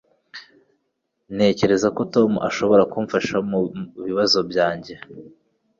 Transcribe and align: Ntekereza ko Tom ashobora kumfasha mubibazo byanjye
Ntekereza 1.35 1.87
ko 1.95 2.01
Tom 2.13 2.31
ashobora 2.49 2.83
kumfasha 2.91 3.35
mubibazo 3.49 4.39
byanjye 4.49 4.93